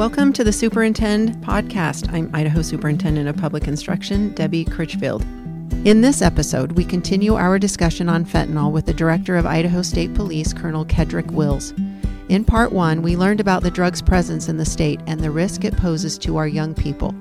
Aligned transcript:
Welcome 0.00 0.32
to 0.32 0.44
the 0.44 0.50
Superintend 0.50 1.44
podcast. 1.44 2.10
I'm 2.10 2.34
Idaho 2.34 2.62
Superintendent 2.62 3.28
of 3.28 3.36
Public 3.36 3.68
Instruction, 3.68 4.32
Debbie 4.32 4.64
Critchfield. 4.64 5.20
In 5.86 6.00
this 6.00 6.22
episode, 6.22 6.72
we 6.72 6.86
continue 6.86 7.34
our 7.34 7.58
discussion 7.58 8.08
on 8.08 8.24
fentanyl 8.24 8.72
with 8.72 8.86
the 8.86 8.94
Director 8.94 9.36
of 9.36 9.44
Idaho 9.44 9.82
State 9.82 10.14
Police, 10.14 10.54
Colonel 10.54 10.86
Kedrick 10.86 11.30
Wills. 11.32 11.74
In 12.30 12.46
part 12.46 12.72
one, 12.72 13.02
we 13.02 13.14
learned 13.14 13.40
about 13.40 13.62
the 13.62 13.70
drug's 13.70 14.00
presence 14.00 14.48
in 14.48 14.56
the 14.56 14.64
state 14.64 15.00
and 15.06 15.20
the 15.20 15.30
risk 15.30 15.66
it 15.66 15.76
poses 15.76 16.16
to 16.20 16.38
our 16.38 16.48
young 16.48 16.74
people. 16.74 17.14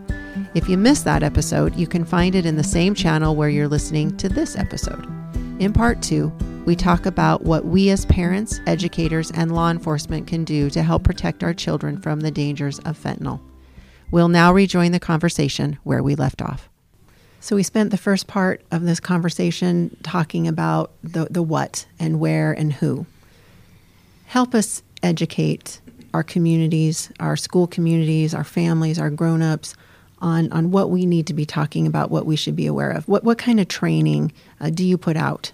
If 0.55 0.69
you 0.69 0.77
missed 0.77 1.03
that 1.03 1.21
episode, 1.21 1.75
you 1.75 1.85
can 1.85 2.05
find 2.05 2.33
it 2.33 2.45
in 2.45 2.55
the 2.55 2.63
same 2.63 2.95
channel 2.95 3.35
where 3.35 3.49
you're 3.49 3.67
listening 3.67 4.15
to 4.15 4.29
this 4.29 4.55
episode. 4.55 5.05
In 5.59 5.73
part 5.73 6.01
two, 6.01 6.31
we 6.69 6.75
talk 6.75 7.07
about 7.07 7.41
what 7.41 7.65
we 7.65 7.89
as 7.89 8.05
parents, 8.05 8.61
educators, 8.67 9.31
and 9.31 9.55
law 9.55 9.71
enforcement 9.71 10.27
can 10.27 10.43
do 10.43 10.69
to 10.69 10.83
help 10.83 11.03
protect 11.03 11.43
our 11.43 11.51
children 11.51 11.99
from 11.99 12.19
the 12.19 12.29
dangers 12.29 12.77
of 12.81 12.95
fentanyl. 12.95 13.39
We'll 14.11 14.27
now 14.27 14.53
rejoin 14.53 14.91
the 14.91 14.99
conversation 14.99 15.79
where 15.83 16.03
we 16.03 16.13
left 16.13 16.43
off. 16.43 16.69
So, 17.39 17.55
we 17.55 17.63
spent 17.63 17.89
the 17.89 17.97
first 17.97 18.27
part 18.27 18.61
of 18.69 18.83
this 18.83 18.99
conversation 18.99 19.97
talking 20.03 20.47
about 20.47 20.91
the, 21.01 21.25
the 21.31 21.41
what 21.41 21.87
and 21.97 22.19
where 22.19 22.51
and 22.51 22.71
who. 22.71 23.07
Help 24.27 24.53
us 24.53 24.83
educate 25.01 25.81
our 26.13 26.21
communities, 26.21 27.11
our 27.19 27.35
school 27.35 27.65
communities, 27.65 28.35
our 28.35 28.43
families, 28.43 28.99
our 28.99 29.09
grown 29.09 29.41
ups 29.41 29.73
on, 30.19 30.51
on 30.51 30.69
what 30.69 30.91
we 30.91 31.07
need 31.07 31.25
to 31.25 31.33
be 31.33 31.47
talking 31.47 31.87
about, 31.87 32.11
what 32.11 32.27
we 32.27 32.35
should 32.35 32.55
be 32.55 32.67
aware 32.67 32.91
of. 32.91 33.07
What, 33.07 33.23
what 33.23 33.39
kind 33.39 33.59
of 33.59 33.67
training 33.67 34.33
uh, 34.61 34.69
do 34.69 34.85
you 34.85 34.99
put 34.99 35.17
out? 35.17 35.51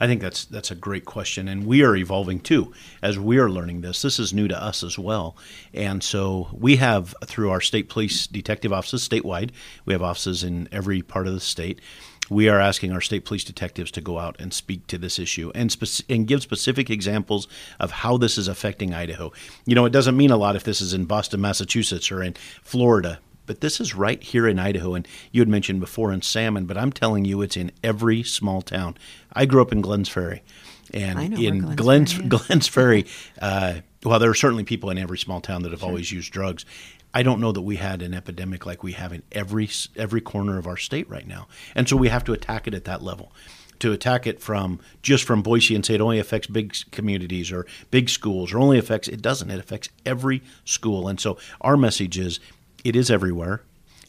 I 0.00 0.06
think 0.06 0.20
that's 0.20 0.44
that's 0.44 0.70
a 0.70 0.74
great 0.74 1.04
question, 1.04 1.48
and 1.48 1.66
we 1.66 1.82
are 1.82 1.96
evolving 1.96 2.40
too 2.40 2.72
as 3.02 3.18
we 3.18 3.38
are 3.38 3.50
learning 3.50 3.80
this. 3.80 4.02
This 4.02 4.18
is 4.18 4.32
new 4.32 4.48
to 4.48 4.62
us 4.62 4.82
as 4.82 4.98
well, 4.98 5.36
and 5.72 6.02
so 6.02 6.48
we 6.52 6.76
have 6.76 7.14
through 7.24 7.50
our 7.50 7.60
state 7.60 7.88
police 7.88 8.26
detective 8.26 8.72
offices 8.72 9.08
statewide. 9.08 9.50
We 9.84 9.92
have 9.92 10.02
offices 10.02 10.44
in 10.44 10.68
every 10.72 11.02
part 11.02 11.26
of 11.26 11.34
the 11.34 11.40
state. 11.40 11.80
We 12.28 12.48
are 12.48 12.60
asking 12.60 12.92
our 12.92 13.00
state 13.00 13.24
police 13.24 13.44
detectives 13.44 13.92
to 13.92 14.00
go 14.00 14.18
out 14.18 14.36
and 14.40 14.52
speak 14.52 14.88
to 14.88 14.98
this 14.98 15.18
issue 15.18 15.52
and 15.54 15.70
spe- 15.70 16.04
and 16.08 16.26
give 16.26 16.42
specific 16.42 16.90
examples 16.90 17.46
of 17.78 17.90
how 17.90 18.16
this 18.16 18.36
is 18.36 18.48
affecting 18.48 18.92
Idaho. 18.92 19.32
You 19.64 19.76
know, 19.76 19.84
it 19.84 19.92
doesn't 19.92 20.16
mean 20.16 20.32
a 20.32 20.36
lot 20.36 20.56
if 20.56 20.64
this 20.64 20.80
is 20.80 20.92
in 20.92 21.04
Boston, 21.04 21.40
Massachusetts, 21.40 22.10
or 22.10 22.22
in 22.22 22.34
Florida 22.62 23.20
but 23.46 23.60
this 23.60 23.80
is 23.80 23.94
right 23.94 24.22
here 24.22 24.46
in 24.46 24.58
Idaho. 24.58 24.94
And 24.94 25.06
you 25.32 25.40
had 25.40 25.48
mentioned 25.48 25.80
before 25.80 26.12
in 26.12 26.22
Salmon, 26.22 26.66
but 26.66 26.76
I'm 26.76 26.92
telling 26.92 27.24
you, 27.24 27.42
it's 27.42 27.56
in 27.56 27.70
every 27.82 28.22
small 28.22 28.62
town. 28.62 28.96
I 29.32 29.46
grew 29.46 29.62
up 29.62 29.72
in 29.72 29.82
Glenns 29.82 30.08
Ferry. 30.08 30.42
And 30.92 31.38
in 31.38 31.62
Glenns, 31.76 32.12
Ferry, 32.12 32.28
Glenns 32.28 32.68
Ferry, 32.68 33.06
uh, 33.40 33.74
well, 34.04 34.18
there 34.18 34.30
are 34.30 34.34
certainly 34.34 34.64
people 34.64 34.90
in 34.90 34.98
every 34.98 35.18
small 35.18 35.40
town 35.40 35.62
that 35.62 35.72
have 35.72 35.80
sure. 35.80 35.88
always 35.88 36.12
used 36.12 36.32
drugs. 36.32 36.64
I 37.12 37.22
don't 37.22 37.40
know 37.40 37.52
that 37.52 37.62
we 37.62 37.76
had 37.76 38.02
an 38.02 38.14
epidemic 38.14 38.66
like 38.66 38.82
we 38.82 38.92
have 38.92 39.12
in 39.12 39.22
every 39.32 39.70
every 39.96 40.20
corner 40.20 40.58
of 40.58 40.66
our 40.66 40.76
state 40.76 41.08
right 41.08 41.26
now, 41.26 41.48
and 41.74 41.88
so 41.88 41.96
we 41.96 42.08
have 42.08 42.24
to 42.24 42.32
attack 42.32 42.68
it 42.68 42.74
at 42.74 42.84
that 42.84 43.02
level. 43.02 43.32
To 43.80 43.92
attack 43.92 44.26
it 44.26 44.40
from 44.40 44.80
just 45.02 45.24
from 45.24 45.42
Boise 45.42 45.74
and 45.74 45.84
say 45.84 45.94
it 45.94 46.00
only 46.00 46.18
affects 46.18 46.46
big 46.46 46.74
communities 46.92 47.52
or 47.52 47.66
big 47.90 48.08
schools 48.08 48.52
or 48.52 48.58
only 48.58 48.78
affects 48.78 49.06
it 49.06 49.20
doesn't. 49.20 49.50
It 49.50 49.58
affects 49.58 49.88
every 50.04 50.42
school, 50.64 51.08
and 51.08 51.18
so 51.18 51.38
our 51.60 51.76
message 51.76 52.18
is 52.18 52.38
it 52.86 52.94
is 52.94 53.10
everywhere 53.10 53.62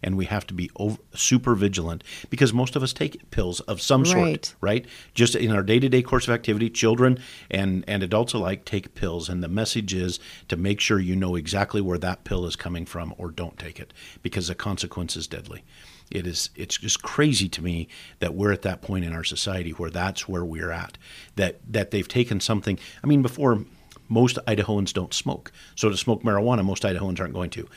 and 0.03 0.15
we 0.15 0.25
have 0.25 0.45
to 0.47 0.53
be 0.53 0.69
over, 0.75 0.97
super 1.15 1.55
vigilant 1.55 2.03
because 2.29 2.53
most 2.53 2.75
of 2.75 2.83
us 2.83 2.93
take 2.93 3.29
pills 3.31 3.59
of 3.61 3.81
some 3.81 4.05
sort, 4.05 4.17
right? 4.17 4.55
right? 4.61 4.85
Just 5.15 5.35
in 5.35 5.51
our 5.51 5.63
day-to-day 5.63 6.03
course 6.03 6.27
of 6.27 6.33
activity, 6.33 6.69
children 6.69 7.19
and 7.49 7.83
and 7.87 8.03
adults 8.03 8.33
alike 8.33 8.65
take 8.65 8.93
pills, 8.93 9.29
and 9.29 9.43
the 9.43 9.47
message 9.47 9.93
is 9.93 10.19
to 10.47 10.57
make 10.57 10.79
sure 10.79 10.99
you 10.99 11.15
know 11.15 11.35
exactly 11.35 11.81
where 11.81 11.97
that 11.97 12.23
pill 12.23 12.45
is 12.45 12.55
coming 12.55 12.85
from, 12.85 13.13
or 13.17 13.31
don't 13.31 13.57
take 13.57 13.79
it 13.79 13.93
because 14.21 14.47
the 14.47 14.55
consequence 14.55 15.15
is 15.15 15.27
deadly. 15.27 15.63
It 16.11 16.27
is 16.27 16.51
it's 16.55 16.77
just 16.77 17.01
crazy 17.01 17.49
to 17.49 17.61
me 17.63 17.87
that 18.19 18.33
we're 18.35 18.53
at 18.53 18.61
that 18.61 18.81
point 18.81 19.03
in 19.03 19.13
our 19.13 19.23
society 19.23 19.71
where 19.71 19.89
that's 19.89 20.27
where 20.27 20.45
we're 20.45 20.71
at. 20.71 20.97
That 21.35 21.59
that 21.71 21.91
they've 21.91 22.07
taken 22.07 22.39
something. 22.39 22.77
I 23.03 23.07
mean, 23.07 23.21
before 23.21 23.65
most 24.09 24.37
Idahoans 24.47 24.93
don't 24.93 25.13
smoke, 25.13 25.51
so 25.75 25.89
to 25.89 25.97
smoke 25.97 26.23
marijuana, 26.23 26.63
most 26.63 26.83
Idahoans 26.83 27.19
aren't 27.19 27.33
going 27.33 27.49
to 27.49 27.67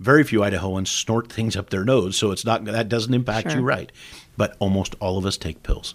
very 0.00 0.24
few 0.24 0.40
Idahoans 0.40 0.88
snort 0.88 1.30
things 1.30 1.56
up 1.56 1.70
their 1.70 1.84
nose, 1.84 2.16
so 2.16 2.32
it's 2.32 2.44
not 2.44 2.64
that 2.64 2.88
doesn't 2.88 3.14
impact 3.14 3.50
sure. 3.50 3.60
you 3.60 3.64
right. 3.64 3.92
But 4.36 4.56
almost 4.58 4.96
all 4.98 5.18
of 5.18 5.26
us 5.26 5.36
take 5.36 5.62
pills. 5.62 5.94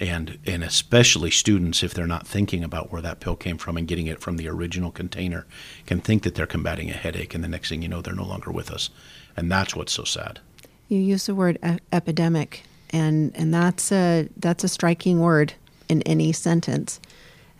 And 0.00 0.38
and 0.44 0.62
especially 0.62 1.30
students 1.30 1.82
if 1.82 1.94
they're 1.94 2.06
not 2.06 2.26
thinking 2.26 2.62
about 2.62 2.92
where 2.92 3.02
that 3.02 3.20
pill 3.20 3.36
came 3.36 3.56
from 3.56 3.76
and 3.76 3.88
getting 3.88 4.06
it 4.06 4.20
from 4.20 4.36
the 4.36 4.48
original 4.48 4.90
container 4.90 5.46
can 5.86 6.00
think 6.00 6.24
that 6.24 6.34
they're 6.34 6.46
combating 6.46 6.90
a 6.90 6.94
headache 6.94 7.34
and 7.34 7.42
the 7.42 7.48
next 7.48 7.68
thing 7.68 7.82
you 7.82 7.88
know 7.88 8.02
they're 8.02 8.14
no 8.14 8.26
longer 8.26 8.50
with 8.50 8.70
us. 8.70 8.90
And 9.36 9.50
that's 9.50 9.74
what's 9.74 9.92
so 9.92 10.04
sad. 10.04 10.40
You 10.88 10.98
use 10.98 11.26
the 11.26 11.34
word 11.34 11.58
e- 11.64 11.78
epidemic 11.92 12.64
and 12.90 13.32
and 13.36 13.54
that's 13.54 13.92
a 13.92 14.28
that's 14.36 14.64
a 14.64 14.68
striking 14.68 15.20
word 15.20 15.54
in 15.88 16.02
any 16.02 16.32
sentence. 16.32 17.00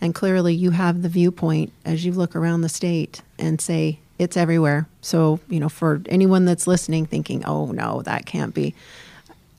And 0.00 0.14
clearly 0.14 0.54
you 0.54 0.70
have 0.70 1.02
the 1.02 1.08
viewpoint 1.08 1.72
as 1.84 2.04
you 2.04 2.12
look 2.12 2.34
around 2.34 2.62
the 2.62 2.68
state 2.68 3.22
and 3.38 3.60
say 3.60 3.98
it's 4.20 4.36
everywhere. 4.36 4.86
So, 5.00 5.40
you 5.48 5.58
know, 5.58 5.70
for 5.70 6.02
anyone 6.06 6.44
that's 6.44 6.66
listening 6.66 7.06
thinking, 7.06 7.44
"Oh 7.46 7.72
no, 7.72 8.02
that 8.02 8.26
can't 8.26 8.54
be." 8.54 8.74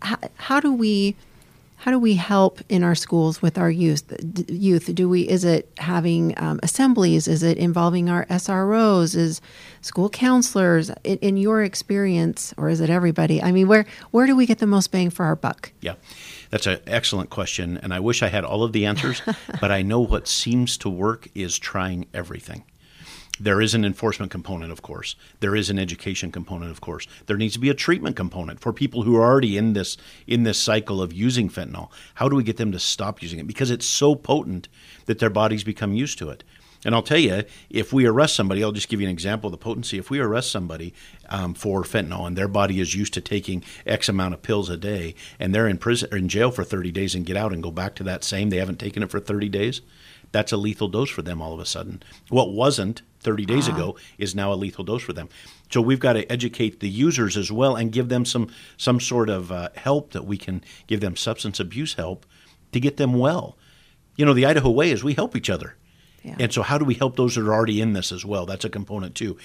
How, 0.01 0.17
how 0.35 0.59
do 0.59 0.71
we 0.71 1.15
how 1.77 1.89
do 1.89 1.97
we 1.97 2.13
help 2.13 2.59
in 2.69 2.83
our 2.83 2.93
schools 2.93 3.41
with 3.41 3.57
our 3.57 3.71
youth? 3.71 4.03
Youth, 4.47 4.93
do 4.93 5.09
we? 5.09 5.27
Is 5.27 5.43
it 5.43 5.67
having 5.79 6.35
um, 6.37 6.59
assemblies? 6.61 7.27
Is 7.27 7.41
it 7.41 7.57
involving 7.57 8.07
our 8.07 8.27
SROs? 8.27 9.15
Is 9.15 9.41
school 9.81 10.07
counselors? 10.07 10.91
In, 11.03 11.17
in, 11.17 11.37
your 11.37 11.63
experience, 11.63 12.53
or 12.55 12.69
is 12.69 12.81
it 12.81 12.91
everybody? 12.91 13.41
I 13.41 13.51
mean, 13.51 13.67
where 13.67 13.87
where 14.11 14.27
do 14.27 14.35
we 14.35 14.45
get 14.45 14.59
the 14.59 14.67
most 14.67 14.91
bang 14.91 15.09
for 15.09 15.25
our 15.25 15.35
buck? 15.35 15.71
Yeah, 15.81 15.95
that's 16.51 16.67
an 16.67 16.81
excellent 16.85 17.31
question, 17.31 17.77
and 17.77 17.95
I 17.95 17.99
wish 17.99 18.21
I 18.21 18.27
had 18.27 18.45
all 18.45 18.63
of 18.63 18.73
the 18.73 18.85
answers. 18.85 19.23
but 19.59 19.71
I 19.71 19.81
know 19.81 20.01
what 20.01 20.27
seems 20.27 20.77
to 20.77 20.89
work 20.89 21.29
is 21.33 21.57
trying 21.57 22.05
everything. 22.13 22.63
There 23.43 23.59
is 23.59 23.73
an 23.73 23.83
enforcement 23.83 24.31
component, 24.31 24.71
of 24.71 24.83
course. 24.83 25.15
There 25.39 25.55
is 25.55 25.71
an 25.71 25.79
education 25.79 26.31
component, 26.31 26.69
of 26.69 26.79
course. 26.79 27.07
There 27.25 27.37
needs 27.37 27.55
to 27.55 27.59
be 27.59 27.71
a 27.71 27.73
treatment 27.73 28.15
component 28.15 28.59
for 28.59 28.71
people 28.71 29.01
who 29.01 29.15
are 29.15 29.23
already 29.23 29.57
in 29.57 29.73
this 29.73 29.97
in 30.27 30.43
this 30.43 30.59
cycle 30.59 31.01
of 31.01 31.11
using 31.11 31.49
fentanyl. 31.49 31.89
How 32.13 32.29
do 32.29 32.35
we 32.35 32.43
get 32.43 32.57
them 32.57 32.71
to 32.71 32.77
stop 32.77 33.23
using 33.23 33.39
it? 33.39 33.47
Because 33.47 33.71
it's 33.71 33.87
so 33.87 34.13
potent 34.13 34.67
that 35.07 35.17
their 35.17 35.31
bodies 35.31 35.63
become 35.63 35.95
used 35.95 36.19
to 36.19 36.29
it. 36.29 36.43
And 36.85 36.93
I'll 36.93 37.01
tell 37.01 37.17
you, 37.17 37.43
if 37.71 37.91
we 37.91 38.05
arrest 38.05 38.35
somebody, 38.35 38.63
I'll 38.63 38.71
just 38.71 38.89
give 38.89 39.01
you 39.01 39.07
an 39.07 39.13
example 39.13 39.47
of 39.47 39.51
the 39.51 39.57
potency. 39.57 39.97
If 39.97 40.11
we 40.11 40.19
arrest 40.19 40.51
somebody 40.51 40.93
um, 41.29 41.55
for 41.55 41.81
fentanyl 41.81 42.27
and 42.27 42.37
their 42.37 42.47
body 42.47 42.79
is 42.79 42.93
used 42.93 43.13
to 43.15 43.21
taking 43.21 43.63
X 43.87 44.07
amount 44.07 44.35
of 44.35 44.43
pills 44.43 44.69
a 44.69 44.77
day, 44.77 45.15
and 45.39 45.53
they're 45.53 45.67
in 45.67 45.79
prison 45.79 46.09
or 46.11 46.17
in 46.17 46.29
jail 46.29 46.51
for 46.51 46.63
30 46.63 46.91
days 46.91 47.15
and 47.15 47.25
get 47.25 47.37
out 47.37 47.53
and 47.53 47.63
go 47.63 47.71
back 47.71 47.95
to 47.95 48.03
that 48.03 48.23
same, 48.23 48.51
they 48.51 48.57
haven't 48.57 48.79
taken 48.79 49.01
it 49.01 49.09
for 49.09 49.19
30 49.19 49.49
days, 49.49 49.81
that's 50.31 50.51
a 50.51 50.57
lethal 50.57 50.87
dose 50.87 51.09
for 51.09 51.21
them 51.21 51.41
all 51.41 51.53
of 51.53 51.59
a 51.59 51.65
sudden. 51.65 52.01
What 52.29 52.53
wasn't 52.53 53.01
30 53.21 53.45
days 53.45 53.67
uh-huh. 53.67 53.77
ago 53.77 53.97
is 54.17 54.33
now 54.33 54.51
a 54.51 54.55
lethal 54.55 54.83
dose 54.83 55.03
for 55.03 55.13
them. 55.13 55.29
So 55.69 55.81
we've 55.81 55.99
got 55.99 56.13
to 56.13 56.29
educate 56.31 56.79
the 56.79 56.89
users 56.89 57.37
as 57.37 57.51
well 57.51 57.75
and 57.75 57.91
give 57.91 58.09
them 58.09 58.25
some 58.25 58.49
some 58.77 58.99
sort 58.99 59.29
of 59.29 59.51
uh, 59.51 59.69
help 59.75 60.11
that 60.11 60.25
we 60.25 60.37
can 60.37 60.63
give 60.87 60.99
them 60.99 61.15
substance 61.15 61.59
abuse 61.59 61.93
help 61.93 62.25
to 62.71 62.79
get 62.79 62.97
them 62.97 63.13
well. 63.13 63.57
You 64.15 64.25
know, 64.25 64.33
the 64.33 64.45
Idaho 64.45 64.69
way 64.69 64.91
is 64.91 65.03
we 65.03 65.13
help 65.13 65.35
each 65.35 65.49
other. 65.49 65.75
Yeah. 66.23 66.35
And 66.39 66.53
so 66.53 66.61
how 66.61 66.77
do 66.77 66.85
we 66.85 66.93
help 66.93 67.15
those 67.15 67.35
that 67.35 67.41
are 67.41 67.53
already 67.53 67.81
in 67.81 67.93
this 67.93 68.11
as 68.11 68.23
well? 68.23 68.45
That's 68.45 68.65
a 68.65 68.69
component 68.69 69.15
too. 69.15 69.37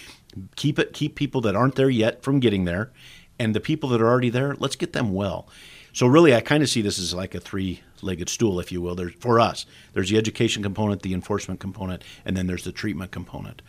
Keep 0.57 0.79
it 0.79 0.93
keep 0.93 1.15
people 1.15 1.41
that 1.43 1.57
aren't 1.57 1.77
there 1.77 1.91
yet 1.91 2.23
from 2.23 2.41
getting 2.41 2.65
there 2.65 2.93
and 3.39 3.55
the 3.55 3.61
people 3.61 3.89
that 3.91 4.01
are 4.01 4.09
already 4.09 4.31
there, 4.31 4.55
let's 4.59 4.77
get 4.77 4.93
them 4.93 5.13
well. 5.13 5.49
So 5.97 6.07
really, 6.07 6.35
I 6.35 6.43
kind 6.43 6.63
of 6.63 6.69
see 6.69 6.83
this 6.83 6.99
as 6.99 7.15
like 7.15 7.35
a 7.35 7.41
three-legged 7.41 8.29
stool, 8.29 8.61
if 8.61 8.71
you 8.71 8.83
will. 8.83 8.95
There's 8.95 9.15
for 9.15 9.41
us, 9.41 9.65
there's 9.95 10.11
the 10.11 10.19
education 10.19 10.63
component, 10.63 11.01
the 11.01 11.15
enforcement 11.15 11.59
component, 11.59 12.05
and 12.27 12.37
then 12.37 12.47
there's 12.47 12.65
the 12.65 12.71
treatment 12.71 13.13
component. 13.13 13.63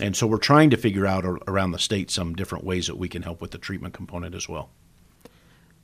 And 0.00 0.14
so 0.14 0.28
we're 0.28 0.38
trying 0.38 0.70
to 0.70 0.76
figure 0.76 1.08
out 1.08 1.24
around 1.24 1.72
the 1.72 1.80
state 1.80 2.08
some 2.08 2.36
different 2.36 2.62
ways 2.62 2.86
that 2.86 2.98
we 2.98 3.08
can 3.08 3.22
help 3.22 3.40
with 3.40 3.50
the 3.50 3.58
treatment 3.58 3.94
component 3.94 4.36
as 4.36 4.48
well. 4.48 4.70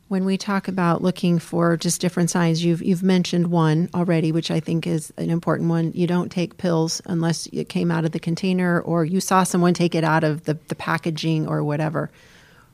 When 0.06 0.25
we 0.25 0.39
talk 0.39 0.69
about 0.69 1.03
looking 1.03 1.41
for 1.41 1.77
just 1.77 2.01
different 2.01 2.31
signs, 2.31 2.65
you've 2.65 2.81
you've 2.81 3.03
mentioned 3.03 3.49
one 3.49 3.91
already, 3.93 4.31
which 4.31 4.53
I 4.53 4.61
think 4.61 4.87
is 4.87 5.12
an 5.17 5.31
important 5.31 5.69
one. 5.69 5.91
You 5.97 6.06
don't 6.06 6.31
take 6.31 6.59
pills 6.59 7.03
unless 7.06 7.49
it 7.49 7.69
came 7.69 7.91
out 7.91 8.05
of 8.05 8.12
the 8.12 8.21
container 8.21 8.81
or 8.81 9.05
you 9.05 9.21
saw 9.21 9.43
someone 9.43 9.75
take 9.75 9.97
it 9.97 10.05
out 10.05 10.23
of 10.23 10.44
the, 10.44 10.55
the 10.69 10.77
packaging 10.77 11.49
or 11.49 11.65
whatever. 11.65 12.09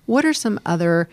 What 0.05 0.27
are 0.27 0.35
some 0.35 0.61
other 0.67 1.09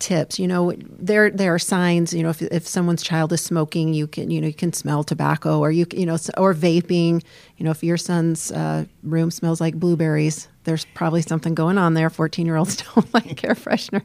tips. 0.00 0.38
You 0.38 0.48
know, 0.48 0.72
there 0.76 1.30
there 1.30 1.54
are 1.54 1.58
signs. 1.58 2.12
You 2.12 2.22
know, 2.22 2.30
if, 2.30 2.42
if 2.42 2.66
someone's 2.66 3.02
child 3.02 3.32
is 3.32 3.40
smoking, 3.40 3.94
you 3.94 4.06
can 4.06 4.30
you 4.30 4.40
know 4.40 4.48
you 4.48 4.54
can 4.54 4.72
smell 4.72 5.04
tobacco, 5.04 5.60
or 5.60 5.70
you 5.70 5.86
you 5.92 6.06
know, 6.06 6.14
or 6.36 6.54
vaping. 6.54 7.22
You 7.56 7.64
know, 7.64 7.70
if 7.70 7.84
your 7.84 7.96
son's 7.96 8.50
uh, 8.50 8.86
room 9.02 9.30
smells 9.30 9.60
like 9.60 9.74
blueberries, 9.74 10.48
there's 10.64 10.84
probably 10.94 11.22
something 11.22 11.54
going 11.54 11.78
on 11.78 11.94
there. 11.94 12.10
Fourteen 12.10 12.46
year 12.46 12.56
olds 12.56 12.76
don't 12.94 13.12
like 13.14 13.44
air 13.44 13.54
freshener 13.54 14.02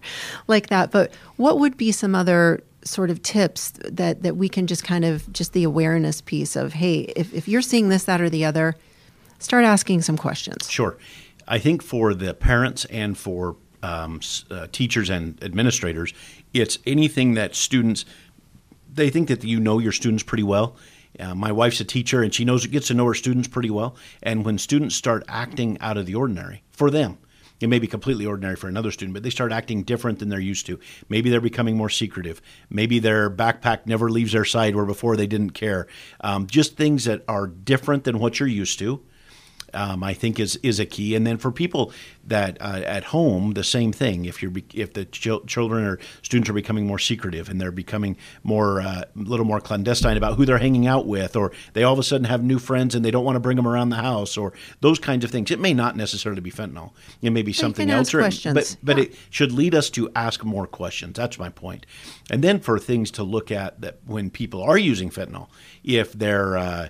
like 0.47 0.68
that. 0.68 0.92
But 0.92 1.12
what 1.38 1.59
would 1.59 1.77
be 1.77 1.92
some 1.92 2.13
other 2.13 2.62
sort 2.83 3.09
of 3.09 3.21
tips 3.24 3.71
that 3.83 4.21
that 4.21 4.38
we 4.38 4.48
can 4.48 4.68
just 4.68 4.83
kind 4.83 5.03
of 5.03 5.31
just 5.33 5.53
the 5.53 5.63
awareness 5.63 6.21
piece 6.21 6.56
of 6.56 6.74
hey, 6.74 7.00
if 7.15 7.33
if 7.33 7.48
you're 7.48 7.62
seeing 7.62 7.89
this, 7.89 8.03
that, 8.03 8.21
or 8.21 8.30
the 8.30 8.45
other, 8.45 8.75
start 9.39 9.65
asking 9.65 10.01
some 10.01 10.18
questions. 10.18 10.69
Sure. 10.69 10.98
I 11.48 11.59
think 11.59 11.83
for 11.83 12.13
the 12.13 12.33
parents 12.33 12.86
and 12.86 13.18
for 13.18 13.56
um, 13.86 14.20
uh, 14.50 14.68
teachers 14.72 15.10
and 15.10 15.42
administrators, 15.44 16.14
it's 16.54 16.80
anything 16.86 17.36
that 17.36 17.56
students 17.56 18.06
they 18.96 19.10
think 19.10 19.28
that 19.28 19.44
you 19.44 19.60
know 19.60 19.80
your 19.80 19.92
students 19.92 20.24
pretty 20.24 20.44
well. 20.44 20.76
Uh, 21.20 21.36
my 21.36 21.52
wife's 21.52 21.80
a 21.80 21.86
teacher 21.86 22.24
and 22.24 22.34
she 22.34 22.46
knows 22.46 22.66
gets 22.68 22.88
to 22.88 22.94
know 22.94 23.06
her 23.06 23.14
students 23.14 23.48
pretty 23.48 23.70
well. 23.70 23.96
And 24.24 24.46
when 24.46 24.58
students 24.58 24.96
start 24.96 25.24
acting 25.28 25.78
out 25.80 25.98
of 25.98 26.06
the 26.06 26.16
ordinary 26.16 26.64
for 26.72 26.90
them, 26.90 27.18
it 27.62 27.68
may 27.68 27.80
be 27.80 27.88
completely 27.88 28.26
ordinary 28.26 28.56
for 28.58 28.68
another 28.68 28.92
student, 28.92 29.14
but 29.14 29.24
they 29.24 29.30
start 29.30 29.54
acting 29.54 29.84
different 29.84 30.20
than 30.20 30.28
they're 30.28 30.40
used 30.40 30.66
to. 30.66 30.80
Maybe 31.08 31.30
they're 31.30 31.40
becoming 31.40 31.78
more 31.78 31.90
secretive. 31.90 32.42
Maybe 32.70 33.00
their 33.00 33.30
backpack 33.30 33.86
never 33.86 34.10
leaves 34.10 34.34
their 34.34 34.46
side 34.46 34.76
where 34.76 34.86
before 34.86 35.16
they 35.16 35.28
didn't 35.28 35.52
care. 35.52 35.88
Um, 36.20 36.48
just 36.48 36.76
things 36.76 37.06
that 37.06 37.24
are 37.30 37.48
different 37.48 38.04
than 38.04 38.20
what 38.20 38.40
you're 38.40 38.50
used 38.50 38.80
to 38.80 39.02
um, 39.73 40.03
I 40.03 40.13
think 40.13 40.39
is 40.39 40.57
is 40.57 40.79
a 40.79 40.85
key. 40.85 41.15
And 41.15 41.25
then 41.25 41.38
for 41.38 41.51
people 41.51 41.91
that 42.25 42.57
uh, 42.62 42.81
at 42.85 43.06
home, 43.06 43.53
the 43.53 43.63
same 43.63 43.91
thing. 43.91 44.25
If 44.25 44.41
you're 44.41 44.51
if 44.73 44.94
the 44.94 45.06
ch- 45.06 45.45
children 45.47 45.85
or 45.85 46.00
students 46.21 46.50
are 46.50 46.53
becoming 46.53 46.88
more 46.88 47.00
secretive 47.00 47.50
and 47.50 47.59
they're 47.59 47.71
becoming 47.71 48.17
more 48.44 48.81
uh, 48.81 49.03
a 49.03 49.19
little 49.19 49.45
more 49.45 49.59
clandestine 49.59 50.17
about 50.17 50.38
who 50.38 50.45
they're 50.45 50.57
hanging 50.57 50.88
out 50.88 51.06
with, 51.06 51.35
or 51.35 51.51
they 51.73 51.83
all 51.83 51.94
of 51.94 52.00
a 52.00 52.03
sudden 52.03 52.25
have 52.25 52.44
new 52.44 52.59
friends 52.59 52.95
and 52.95 53.03
they 53.03 53.12
don't 53.12 53.25
want 53.25 53.35
to 53.35 53.39
bring 53.39 53.57
them 53.57 53.67
around 53.67 53.89
the 53.89 53.97
house, 53.97 54.38
or 54.38 54.53
those 54.81 55.00
kinds 55.00 55.23
of 55.23 55.31
things. 55.31 55.51
It 55.51 55.59
may 55.59 55.73
not 55.73 55.95
necessarily 55.95 56.41
be 56.41 56.51
fentanyl. 56.51 56.91
It 57.21 57.31
may 57.31 57.41
be 57.41 57.53
something 57.53 57.89
else. 57.89 58.13
Or, 58.13 58.21
but 58.53 58.77
but 58.83 58.97
yeah. 58.97 59.03
it 59.03 59.15
should 59.29 59.51
lead 59.51 59.75
us 59.75 59.89
to 59.91 60.09
ask 60.15 60.44
more 60.44 60.67
questions. 60.67 61.15
That's 61.15 61.38
my 61.38 61.50
point. 61.50 61.85
And 62.29 62.44
then 62.44 62.59
for 62.59 62.79
things 62.79 63.12
to 63.12 63.23
look 63.23 63.51
at 63.51 63.81
that 63.81 64.00
when 64.06 64.29
people 64.29 64.63
are 64.63 64.77
using 64.77 65.09
fentanyl, 65.09 65.47
if 65.83 66.13
they're 66.13 66.57
uh, 66.57 66.88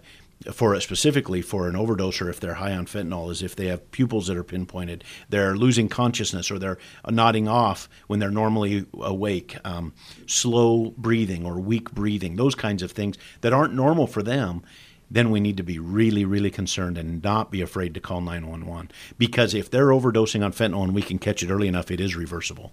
for 0.51 0.79
specifically 0.79 1.41
for 1.41 1.67
an 1.67 1.75
overdose 1.75 2.21
or 2.21 2.29
if 2.29 2.39
they're 2.39 2.55
high 2.55 2.73
on 2.73 2.85
fentanyl 2.85 3.31
is 3.31 3.41
if 3.41 3.55
they 3.55 3.67
have 3.67 3.89
pupils 3.91 4.27
that 4.27 4.37
are 4.37 4.43
pinpointed, 4.43 5.03
they're 5.29 5.55
losing 5.55 5.89
consciousness 5.89 6.51
or 6.51 6.59
they're 6.59 6.77
nodding 7.09 7.47
off 7.47 7.89
when 8.07 8.19
they're 8.19 8.29
normally 8.29 8.85
awake, 8.93 9.57
um, 9.63 9.93
slow 10.27 10.93
breathing 10.97 11.45
or 11.45 11.59
weak 11.59 11.91
breathing, 11.91 12.35
those 12.35 12.55
kinds 12.55 12.83
of 12.83 12.91
things 12.91 13.17
that 13.41 13.53
aren't 13.53 13.73
normal 13.73 14.07
for 14.07 14.21
them. 14.21 14.61
Then 15.09 15.29
we 15.29 15.39
need 15.39 15.57
to 15.57 15.63
be 15.63 15.79
really, 15.79 16.25
really 16.25 16.51
concerned 16.51 16.97
and 16.97 17.23
not 17.23 17.51
be 17.51 17.61
afraid 17.61 17.93
to 17.93 17.99
call 17.99 18.21
911. 18.21 18.91
Because 19.17 19.53
if 19.53 19.69
they're 19.69 19.87
overdosing 19.87 20.43
on 20.43 20.51
fentanyl 20.51 20.83
and 20.83 20.95
we 20.95 21.01
can 21.01 21.19
catch 21.19 21.43
it 21.43 21.51
early 21.51 21.67
enough, 21.67 21.91
it 21.91 22.01
is 22.01 22.15
reversible 22.15 22.71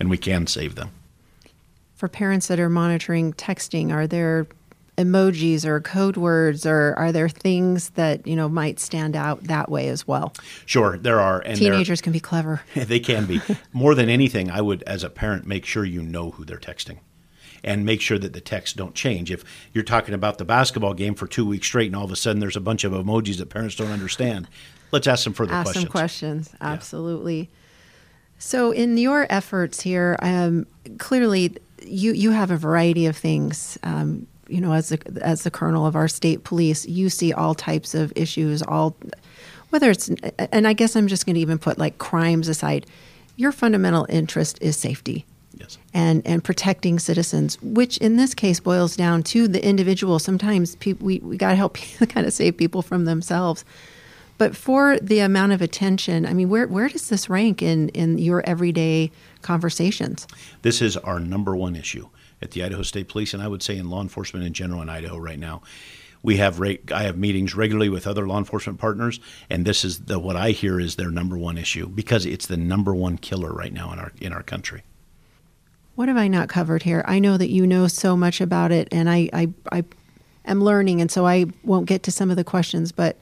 and 0.00 0.10
we 0.10 0.18
can 0.18 0.46
save 0.46 0.74
them. 0.74 0.90
For 1.94 2.08
parents 2.08 2.48
that 2.48 2.58
are 2.58 2.68
monitoring 2.70 3.32
texting, 3.34 3.92
are 3.92 4.06
there 4.06 4.46
emojis 4.96 5.64
or 5.64 5.80
code 5.80 6.16
words 6.16 6.64
or 6.64 6.94
are 6.96 7.10
there 7.10 7.28
things 7.28 7.90
that 7.90 8.26
you 8.26 8.36
know 8.36 8.48
might 8.48 8.78
stand 8.78 9.16
out 9.16 9.44
that 9.44 9.70
way 9.70 9.88
as 9.88 10.06
well? 10.06 10.32
Sure 10.66 10.98
there 10.98 11.20
are 11.20 11.40
and 11.40 11.58
teenagers 11.58 12.00
can 12.00 12.12
be 12.12 12.20
clever. 12.20 12.62
They 12.74 13.00
can 13.00 13.26
be. 13.26 13.40
More 13.72 13.94
than 13.94 14.08
anything 14.08 14.50
i 14.50 14.60
would 14.60 14.82
as 14.84 15.02
a 15.02 15.10
parent 15.10 15.46
make 15.46 15.64
sure 15.64 15.84
you 15.84 16.02
know 16.02 16.30
who 16.32 16.44
they're 16.44 16.58
texting 16.58 16.98
and 17.64 17.84
make 17.84 18.00
sure 18.00 18.18
that 18.18 18.34
the 18.34 18.42
texts 18.42 18.76
don't 18.76 18.94
change. 18.94 19.30
If 19.30 19.42
you're 19.72 19.84
talking 19.84 20.14
about 20.14 20.36
the 20.36 20.44
basketball 20.44 20.92
game 20.92 21.14
for 21.14 21.26
two 21.26 21.46
weeks 21.46 21.66
straight 21.66 21.86
and 21.86 21.96
all 21.96 22.04
of 22.04 22.12
a 22.12 22.16
sudden 22.16 22.38
there's 22.40 22.56
a 22.56 22.60
bunch 22.60 22.84
of 22.84 22.92
emojis 22.92 23.38
that 23.38 23.46
parents 23.46 23.74
don't 23.74 23.90
understand 23.90 24.48
let's 24.94 25.06
ask 25.06 25.24
some 25.24 25.32
further 25.32 25.52
ask 25.52 25.66
questions. 25.66 25.82
some 25.84 25.90
questions 25.90 26.54
absolutely. 26.60 27.38
Yeah. 27.40 27.46
so 28.38 28.70
in 28.70 28.96
your 28.96 29.26
efforts 29.28 29.80
here 29.80 30.16
um, 30.22 30.66
clearly 30.98 31.56
you 31.82 32.12
you 32.12 32.30
have 32.30 32.50
a 32.50 32.56
variety 32.56 33.06
of 33.06 33.16
things 33.16 33.78
um, 33.82 34.26
you 34.48 34.60
know, 34.60 34.72
as 34.72 34.90
the, 34.90 35.22
as 35.22 35.42
the 35.42 35.50
colonel 35.50 35.86
of 35.86 35.96
our 35.96 36.08
state 36.08 36.44
police, 36.44 36.86
you 36.86 37.10
see 37.10 37.32
all 37.32 37.54
types 37.54 37.94
of 37.94 38.12
issues, 38.16 38.62
all 38.62 38.96
whether 39.70 39.90
it's, 39.90 40.08
and 40.52 40.68
I 40.68 40.72
guess 40.72 40.94
I'm 40.94 41.08
just 41.08 41.26
going 41.26 41.34
to 41.34 41.40
even 41.40 41.58
put 41.58 41.78
like 41.78 41.98
crimes 41.98 42.48
aside. 42.48 42.86
Your 43.36 43.50
fundamental 43.50 44.06
interest 44.08 44.58
is 44.60 44.76
safety. 44.76 45.26
Yes. 45.56 45.78
And 45.92 46.22
and 46.26 46.42
protecting 46.42 46.98
citizens, 46.98 47.60
which 47.62 47.98
in 47.98 48.16
this 48.16 48.34
case 48.34 48.58
boils 48.58 48.96
down 48.96 49.22
to 49.24 49.46
the 49.46 49.64
individual. 49.64 50.18
Sometimes 50.18 50.74
people, 50.76 51.06
we 51.06 51.18
we 51.20 51.36
got 51.36 51.50
to 51.50 51.56
help 51.56 51.74
kind 52.08 52.26
of 52.26 52.32
save 52.32 52.56
people 52.56 52.82
from 52.82 53.04
themselves. 53.04 53.64
But 54.36 54.56
for 54.56 54.98
the 54.98 55.20
amount 55.20 55.52
of 55.52 55.62
attention, 55.62 56.26
I 56.26 56.34
mean, 56.34 56.48
where 56.48 56.66
where 56.66 56.88
does 56.88 57.08
this 57.08 57.30
rank 57.30 57.62
in 57.62 57.88
in 57.90 58.18
your 58.18 58.44
everyday 58.48 59.12
conversations? 59.42 60.26
This 60.62 60.82
is 60.82 60.96
our 60.96 61.20
number 61.20 61.54
one 61.54 61.76
issue 61.76 62.08
at 62.42 62.52
the 62.52 62.62
Idaho 62.62 62.82
State 62.82 63.08
Police, 63.08 63.34
and 63.34 63.42
I 63.42 63.48
would 63.48 63.62
say 63.62 63.76
in 63.76 63.90
law 63.90 64.00
enforcement 64.00 64.44
in 64.46 64.52
general 64.52 64.82
in 64.82 64.88
Idaho 64.88 65.16
right 65.18 65.38
now. 65.38 65.62
We 66.22 66.38
have 66.38 66.58
I 66.62 67.02
have 67.02 67.18
meetings 67.18 67.54
regularly 67.54 67.90
with 67.90 68.06
other 68.06 68.26
law 68.26 68.38
enforcement 68.38 68.78
partners, 68.78 69.20
and 69.50 69.66
this 69.66 69.84
is 69.84 70.00
the 70.00 70.18
what 70.18 70.36
I 70.36 70.52
hear 70.52 70.80
is 70.80 70.96
their 70.96 71.10
number 71.10 71.36
one 71.36 71.58
issue 71.58 71.86
because 71.86 72.24
it's 72.24 72.46
the 72.46 72.56
number 72.56 72.94
one 72.94 73.18
killer 73.18 73.52
right 73.52 73.72
now 73.72 73.92
in 73.92 73.98
our 73.98 74.12
in 74.20 74.32
our 74.32 74.42
country. 74.42 74.84
What 75.96 76.08
have 76.08 76.16
I 76.16 76.28
not 76.28 76.48
covered 76.48 76.82
here? 76.82 77.04
I 77.06 77.18
know 77.18 77.36
that 77.36 77.50
you 77.50 77.66
know 77.66 77.88
so 77.88 78.16
much 78.16 78.40
about 78.40 78.72
it, 78.72 78.88
and 78.90 79.10
I 79.10 79.28
I, 79.34 79.48
I 79.70 79.84
am 80.46 80.64
learning, 80.64 81.02
and 81.02 81.10
so 81.10 81.26
I 81.26 81.44
won't 81.62 81.86
get 81.86 82.02
to 82.04 82.10
some 82.10 82.30
of 82.30 82.36
the 82.36 82.44
questions, 82.44 82.90
but 82.90 83.18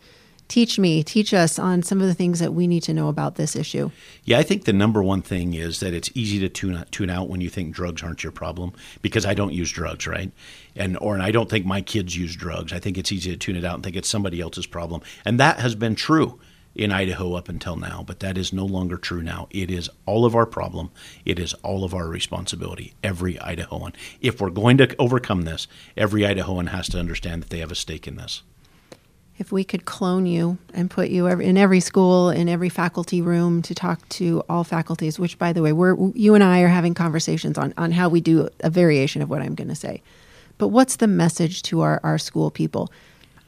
teach 0.53 0.79
me, 0.79 1.03
teach 1.03 1.33
us 1.33 1.59
on 1.59 1.83
some 1.83 2.03
of 2.03 2.07
the 2.07 2.13
things 2.13 2.39
that 2.39 2.53
we 2.53 2.67
need 2.67 2.83
to 2.83 2.93
know 2.93 3.09
about 3.09 3.37
this 3.37 3.57
issue. 3.57 3.91
Yeah, 4.25 4.39
I 4.39 4.43
think 4.43 4.65
the 4.65 4.73
number 4.75 5.03
one 5.03 5.23
thing 5.23 5.55
is 5.55 5.81
that 5.81 5.95
it's 5.95 6.11
easy 6.15 6.39
to 6.41 6.49
tune 6.51 6.85
tune 6.91 7.09
out 7.09 7.31
when 7.31 7.41
you 7.41 7.49
think 7.49 7.75
drugs 7.75 8.03
aren't 8.03 8.23
your 8.23 8.33
problem 8.33 8.75
because 9.01 9.25
I 9.25 9.33
don't 9.33 9.55
use 9.55 9.73
drugs, 9.73 10.07
right? 10.07 10.31
And 10.77 10.99
or 10.99 11.15
and 11.15 11.23
I 11.23 11.31
don't 11.31 11.49
think 11.49 11.65
my 11.65 11.81
kids 11.81 12.19
use 12.19 12.37
drugs. 12.37 12.71
I 12.71 12.81
think 12.81 12.99
it's 12.99 13.11
easy 13.11 13.31
to 13.31 13.37
tune 13.39 13.57
it 13.57 13.65
out 13.65 13.77
and 13.77 13.83
think 13.83 13.97
it's 13.97 14.11
somebody 14.11 14.43
else's 14.43 14.67
problem. 14.67 15.01
And 15.25 15.41
that 15.41 15.59
has 15.61 15.75
been 15.75 15.95
true 15.95 16.39
in 16.75 16.93
Idaho 16.93 17.33
up 17.33 17.49
until 17.49 17.77
now, 17.77 18.05
but 18.07 18.21
that 18.21 18.37
is 18.37 18.53
no 18.53 18.67
longer 18.67 18.99
true 18.99 19.23
now. 19.23 19.49
It 19.51 19.71
is 19.71 19.89
all 20.05 20.27
of 20.27 20.35
our 20.35 20.47
problem. 20.47 20.91
It 21.25 21.39
is 21.39 21.55
all 21.63 21.83
of 21.83 21.95
our 21.95 22.09
responsibility, 22.09 22.93
every 23.03 23.37
Idahoan. 23.37 23.95
If 24.21 24.39
we're 24.39 24.51
going 24.51 24.77
to 24.79 24.95
overcome 24.99 25.43
this, 25.43 25.67
every 25.97 26.23
Idahoan 26.23 26.69
has 26.69 26.91
to 26.91 26.99
understand 26.99 27.43
that 27.43 27.49
they 27.49 27.61
have 27.61 27.73
a 27.73 27.75
stake 27.75 28.07
in 28.07 28.17
this 28.17 28.43
if 29.43 29.51
we 29.51 29.65
could 29.65 29.85
clone 29.85 30.25
you 30.25 30.57
and 30.73 30.89
put 30.89 31.09
you 31.09 31.27
in 31.27 31.59
every 31.59 31.81
school, 31.81 32.31
in 32.31 32.49
every 32.49 32.69
faculty 32.69 33.21
room 33.21 33.61
to 33.61 33.75
talk 33.75 34.09
to 34.09 34.41
all 34.49 34.63
faculties, 34.63 35.19
which, 35.19 35.37
by 35.37 35.53
the 35.53 35.61
way, 35.61 35.73
we're, 35.73 35.97
you 36.15 36.37
and 36.37 36.45
I 36.45 36.61
are 36.61 36.69
having 36.69 36.95
conversations 36.95 37.59
on, 37.59 37.75
on 37.77 37.91
how 37.91 38.09
we 38.09 38.21
do 38.21 38.49
a 38.61 38.71
variation 38.71 39.21
of 39.21 39.29
what 39.29 39.43
I'm 39.43 39.57
going 39.57 39.67
to 39.67 39.75
say. 39.75 40.01
But 40.59 40.69
what's 40.69 40.95
the 40.95 41.09
message 41.09 41.63
to 41.63 41.81
our, 41.81 41.99
our 42.05 42.19
school 42.19 42.53
people? 42.53 42.93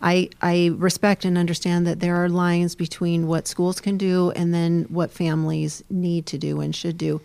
I, 0.02 0.30
I 0.42 0.72
respect 0.74 1.24
and 1.24 1.38
understand 1.38 1.86
that 1.86 2.00
there 2.00 2.16
are 2.16 2.28
lines 2.28 2.74
between 2.74 3.28
what 3.28 3.46
schools 3.46 3.80
can 3.80 3.96
do 3.96 4.32
and 4.32 4.52
then 4.52 4.86
what 4.88 5.12
families 5.12 5.84
need 5.90 6.26
to 6.26 6.38
do 6.38 6.60
and 6.60 6.74
should 6.74 6.98
do. 6.98 7.20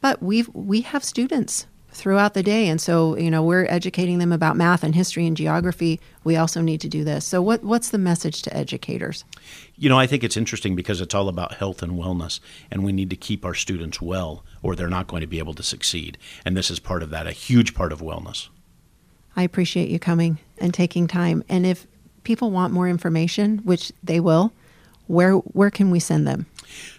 But 0.00 0.22
we've, 0.22 0.48
we 0.54 0.80
have 0.80 1.04
students 1.04 1.66
throughout 1.96 2.34
the 2.34 2.42
day. 2.42 2.68
And 2.68 2.80
so, 2.80 3.16
you 3.16 3.30
know, 3.30 3.42
we're 3.42 3.66
educating 3.66 4.18
them 4.18 4.32
about 4.32 4.56
math 4.56 4.84
and 4.84 4.94
history 4.94 5.26
and 5.26 5.36
geography. 5.36 6.00
We 6.24 6.36
also 6.36 6.60
need 6.60 6.80
to 6.82 6.88
do 6.88 7.04
this. 7.04 7.24
So, 7.24 7.42
what, 7.42 7.64
what's 7.64 7.90
the 7.90 7.98
message 7.98 8.42
to 8.42 8.56
educators? 8.56 9.24
You 9.76 9.88
know, 9.88 9.98
I 9.98 10.06
think 10.06 10.22
it's 10.22 10.36
interesting 10.36 10.76
because 10.76 11.00
it's 11.00 11.14
all 11.14 11.28
about 11.28 11.54
health 11.54 11.82
and 11.82 11.92
wellness, 11.92 12.40
and 12.70 12.84
we 12.84 12.92
need 12.92 13.10
to 13.10 13.16
keep 13.16 13.44
our 13.44 13.54
students 13.54 14.00
well, 14.00 14.44
or 14.62 14.76
they're 14.76 14.88
not 14.88 15.06
going 15.06 15.22
to 15.22 15.26
be 15.26 15.38
able 15.38 15.54
to 15.54 15.62
succeed. 15.62 16.18
And 16.44 16.56
this 16.56 16.70
is 16.70 16.78
part 16.78 17.02
of 17.02 17.10
that, 17.10 17.26
a 17.26 17.32
huge 17.32 17.74
part 17.74 17.92
of 17.92 18.00
wellness. 18.00 18.48
I 19.36 19.42
appreciate 19.42 19.88
you 19.88 19.98
coming 19.98 20.38
and 20.58 20.72
taking 20.72 21.06
time. 21.06 21.44
And 21.48 21.66
if 21.66 21.86
people 22.24 22.50
want 22.50 22.72
more 22.72 22.88
information, 22.88 23.58
which 23.58 23.92
they 24.02 24.20
will, 24.20 24.52
where 25.06 25.34
where 25.34 25.70
can 25.70 25.90
we 25.90 26.00
send 26.00 26.26
them? 26.26 26.46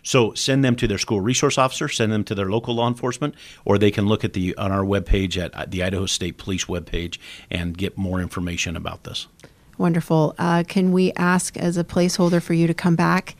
So 0.04 0.34
send 0.34 0.64
them 0.64 0.76
to 0.78 0.88
their 0.88 0.98
school 0.98 1.22
resource 1.22 1.58
officer, 1.58 1.88
send 1.88 2.12
them 2.12 2.24
to 2.26 2.36
their 2.36 2.50
local 2.50 2.76
law 2.76 2.88
enforcement, 2.88 3.36
or 3.66 3.78
they 3.78 3.92
can 3.92 4.08
look 4.08 4.24
at 4.24 4.34
the 4.34 4.56
on 4.58 4.72
our 4.72 4.84
webpage 4.84 5.38
at 5.38 5.72
the 5.72 5.84
Idaho 5.84 6.06
State 6.06 6.38
Police 6.38 6.66
webpage 6.66 7.18
and 7.52 7.78
get 7.78 7.98
more 7.98 8.22
information 8.22 8.76
about 8.76 9.04
this. 9.04 9.28
Wonderful. 9.78 10.34
Uh, 10.40 10.64
can 10.68 10.92
we 10.92 11.12
ask 11.14 11.56
as 11.58 11.78
a 11.78 11.84
placeholder 11.84 12.42
for 12.42 12.54
you 12.54 12.66
to 12.66 12.74
come 12.74 12.96
back? 12.96 13.36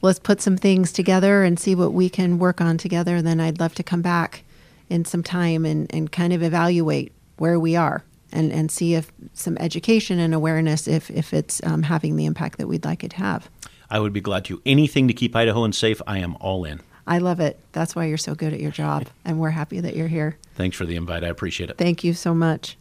Let's 0.00 0.18
put 0.18 0.40
some 0.40 0.56
things 0.56 0.90
together 0.90 1.44
and 1.44 1.60
see 1.60 1.74
what 1.74 1.92
we 1.92 2.08
can 2.08 2.38
work 2.38 2.60
on 2.60 2.78
together. 2.78 3.20
Then 3.22 3.40
I'd 3.40 3.60
love 3.60 3.74
to 3.76 3.82
come 3.82 4.02
back 4.02 4.44
in 4.88 5.04
some 5.04 5.22
time 5.22 5.64
and, 5.64 5.92
and 5.94 6.10
kind 6.10 6.32
of 6.32 6.42
evaluate 6.42 7.12
where 7.36 7.60
we 7.60 7.76
are 7.76 8.02
and, 8.32 8.52
and 8.52 8.70
see 8.70 8.94
if 8.94 9.12
some 9.34 9.56
education 9.58 10.18
and 10.18 10.34
awareness 10.34 10.88
if, 10.88 11.10
if 11.10 11.34
it's 11.34 11.62
um, 11.64 11.82
having 11.82 12.16
the 12.16 12.26
impact 12.26 12.58
that 12.58 12.66
we'd 12.66 12.84
like 12.84 13.04
it 13.04 13.10
to 13.10 13.16
have. 13.18 13.50
I 13.92 14.00
would 14.00 14.14
be 14.14 14.22
glad 14.22 14.46
to. 14.46 14.62
Anything 14.64 15.06
to 15.08 15.12
keep 15.12 15.36
Idaho 15.36 15.66
Idahoans 15.66 15.74
safe, 15.74 16.00
I 16.06 16.16
am 16.16 16.34
all 16.40 16.64
in. 16.64 16.80
I 17.06 17.18
love 17.18 17.40
it. 17.40 17.60
That's 17.72 17.94
why 17.94 18.06
you're 18.06 18.16
so 18.16 18.34
good 18.34 18.54
at 18.54 18.60
your 18.60 18.70
job, 18.70 19.06
and 19.26 19.38
we're 19.38 19.50
happy 19.50 19.80
that 19.80 19.94
you're 19.94 20.08
here. 20.08 20.38
Thanks 20.54 20.78
for 20.78 20.86
the 20.86 20.96
invite. 20.96 21.22
I 21.22 21.28
appreciate 21.28 21.68
it. 21.68 21.76
Thank 21.76 22.02
you 22.02 22.14
so 22.14 22.32
much. 22.32 22.78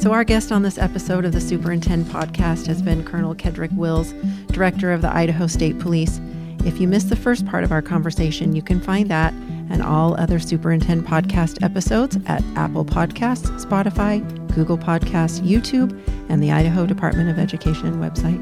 So, 0.00 0.12
our 0.12 0.24
guest 0.24 0.50
on 0.50 0.62
this 0.62 0.78
episode 0.78 1.24
of 1.24 1.32
the 1.32 1.40
Superintend 1.40 2.06
podcast 2.06 2.66
has 2.66 2.82
been 2.82 3.04
Colonel 3.04 3.36
Kedrick 3.36 3.74
Wills, 3.76 4.12
Director 4.48 4.92
of 4.92 5.00
the 5.00 5.14
Idaho 5.14 5.46
State 5.46 5.78
Police. 5.78 6.20
If 6.64 6.80
you 6.80 6.88
missed 6.88 7.08
the 7.08 7.16
first 7.16 7.46
part 7.46 7.62
of 7.62 7.70
our 7.70 7.82
conversation, 7.82 8.56
you 8.56 8.62
can 8.62 8.80
find 8.80 9.08
that 9.10 9.32
and 9.70 9.82
all 9.82 10.18
other 10.18 10.38
Superintend 10.38 11.06
podcast 11.06 11.62
episodes 11.62 12.18
at 12.26 12.42
Apple 12.56 12.84
Podcasts, 12.84 13.48
Spotify, 13.64 14.20
Google 14.54 14.78
Podcasts, 14.78 15.40
YouTube, 15.40 15.92
and 16.28 16.42
the 16.42 16.52
Idaho 16.52 16.86
Department 16.86 17.30
of 17.30 17.38
Education 17.38 18.00
website. 18.00 18.40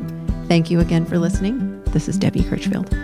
Thank 0.48 0.70
you 0.70 0.80
again 0.80 1.06
for 1.06 1.18
listening. 1.18 1.82
This 1.86 2.08
is 2.08 2.18
Debbie 2.18 2.42
Critchfield. 2.42 3.03